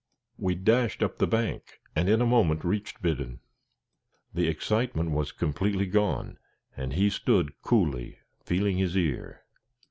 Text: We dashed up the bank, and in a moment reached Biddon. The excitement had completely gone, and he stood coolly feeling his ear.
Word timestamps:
We 0.39 0.55
dashed 0.55 1.03
up 1.03 1.19
the 1.19 1.27
bank, 1.27 1.79
and 1.95 2.09
in 2.09 2.21
a 2.21 2.25
moment 2.25 2.63
reached 2.65 3.03
Biddon. 3.03 3.39
The 4.33 4.47
excitement 4.47 5.15
had 5.15 5.37
completely 5.37 5.85
gone, 5.85 6.39
and 6.75 6.93
he 6.93 7.11
stood 7.11 7.61
coolly 7.61 8.17
feeling 8.43 8.79
his 8.79 8.97
ear. 8.97 9.43